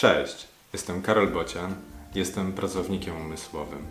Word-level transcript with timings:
Cześć, 0.00 0.48
jestem 0.72 1.02
Karol 1.02 1.28
Bocian, 1.28 1.74
jestem 2.14 2.52
pracownikiem 2.52 3.16
umysłowym. 3.16 3.86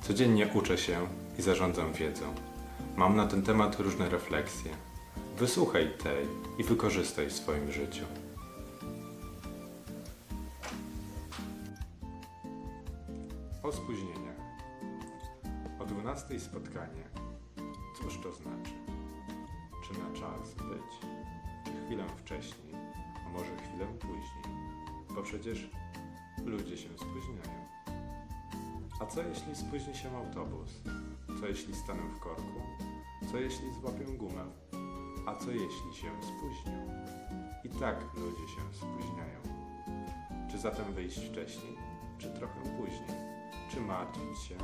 Codziennie 0.00 0.48
uczę 0.54 0.78
się 0.78 1.06
i 1.38 1.42
zarządzam 1.42 1.92
wiedzą. 1.92 2.34
Mam 2.96 3.16
na 3.16 3.26
ten 3.26 3.42
temat 3.42 3.80
różne 3.80 4.08
refleksje. 4.08 4.70
Wysłuchaj 5.38 5.92
tej 6.02 6.26
i 6.58 6.64
wykorzystaj 6.64 7.26
w 7.26 7.32
swoim 7.32 7.72
życiu. 7.72 8.04
O 13.62 13.72
spóźnieniach. 13.72 14.36
O 15.78 15.84
12 15.84 16.40
spotkanie. 16.40 17.04
Cóż 18.02 18.18
to 18.22 18.32
znaczy? 18.32 18.72
Czy 19.84 19.92
na 19.92 20.20
czas 20.20 20.54
być? 20.54 21.10
Czy 21.64 21.86
chwilę 21.86 22.04
wcześniej, 22.16 22.74
a 23.26 23.28
może 23.28 23.56
chwilę 23.56 23.86
później? 24.00 24.11
Bo 25.22 25.26
przecież 25.26 25.70
ludzie 26.44 26.76
się 26.76 26.88
spóźniają. 26.88 27.66
A 29.00 29.06
co 29.06 29.22
jeśli 29.22 29.56
spóźni 29.56 29.94
się 29.94 30.16
autobus? 30.16 30.82
Co 31.40 31.46
jeśli 31.46 31.74
stanę 31.74 32.02
w 32.16 32.18
korku? 32.18 32.60
Co 33.30 33.38
jeśli 33.38 33.72
złapię 33.72 34.04
gumę? 34.04 34.44
A 35.26 35.34
co 35.34 35.50
jeśli 35.50 35.94
się 35.94 36.10
spóźnią? 36.22 36.72
I 37.64 37.68
tak 37.68 37.96
ludzie 38.14 38.48
się 38.48 38.60
spóźniają. 38.72 39.40
Czy 40.50 40.58
zatem 40.58 40.92
wyjść 40.94 41.18
wcześniej, 41.18 41.76
czy 42.18 42.30
trochę 42.30 42.60
później? 42.60 43.18
Czy 43.70 43.80
martwić 43.80 44.38
się? 44.38 44.56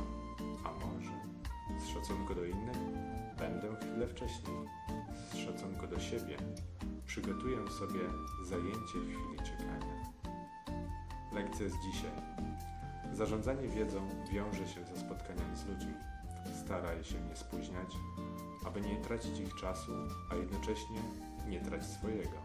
A 0.63 0.71
może? 0.71 1.11
Z 1.79 1.87
szacunku 1.87 2.35
do 2.35 2.45
innych 2.45 2.77
będę 3.37 3.75
chwilę 3.75 4.07
wcześniej. 4.07 4.57
Z 5.31 5.37
szacunku 5.37 5.87
do 5.87 5.99
siebie 5.99 6.37
przygotuję 7.05 7.57
sobie 7.57 7.99
zajęcie 8.43 8.99
w 8.99 9.09
chwili 9.09 9.37
czekania. 9.37 10.18
Lekcja 11.39 11.69
z 11.69 11.73
dzisiaj. 11.73 12.11
Zarządzanie 13.13 13.67
wiedzą 13.67 14.07
wiąże 14.31 14.67
się 14.67 14.85
ze 14.85 14.99
spotkaniami 14.99 15.55
z 15.55 15.65
ludźmi. 15.65 15.93
Staraj 16.65 17.03
się 17.03 17.15
nie 17.29 17.35
spóźniać, 17.35 17.95
aby 18.65 18.81
nie 18.81 18.95
tracić 18.95 19.39
ich 19.39 19.55
czasu, 19.55 19.91
a 20.31 20.35
jednocześnie 20.35 20.99
nie 21.47 21.59
trać 21.59 21.85
swojego. 21.85 22.37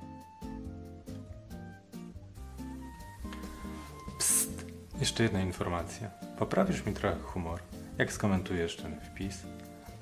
Psst! 4.18 4.66
Jeszcze 5.00 5.22
jedna 5.22 5.40
informacja. 5.40 6.10
Poprawisz 6.38 6.86
mi 6.86 6.92
trochę 6.92 7.20
humor, 7.20 7.60
jak 7.98 8.12
skomentujesz 8.12 8.76
ten 8.76 9.00
wpis, 9.00 9.42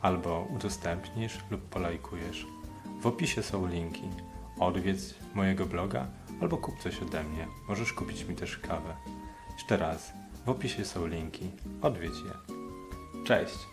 albo 0.03 0.47
udostępnisz 0.51 1.39
lub 1.51 1.69
polajkujesz. 1.69 2.47
W 3.01 3.07
opisie 3.07 3.43
są 3.43 3.67
linki. 3.67 4.09
Odwiedź 4.59 5.15
mojego 5.35 5.67
bloga 5.67 6.07
albo 6.43 6.57
kup 6.57 6.79
coś 6.79 7.03
ode 7.03 7.25
mnie. 7.25 7.49
Możesz 7.69 7.93
kupić 7.93 8.25
mi 8.25 8.37
też 8.37 8.59
kawę. 8.59 8.97
Jeszcze 9.53 9.77
raz, 9.77 10.13
w 10.47 10.49
opisie 10.49 10.85
są 10.85 11.07
linki. 11.07 11.51
Odwiedź 11.83 12.15
je. 12.15 12.55
Cześć! 13.25 13.72